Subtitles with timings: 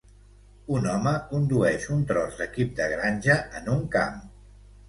[0.77, 4.21] Un home condueix un tros d'equip de granja en un camp.